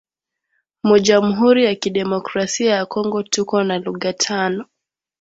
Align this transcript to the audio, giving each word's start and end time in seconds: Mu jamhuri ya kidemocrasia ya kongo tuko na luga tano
Mu 0.87 0.95
jamhuri 1.05 1.61
ya 1.67 1.73
kidemocrasia 1.81 2.71
ya 2.79 2.85
kongo 2.91 3.19
tuko 3.33 3.55
na 3.67 3.75
luga 3.85 4.09
tano 4.23 4.63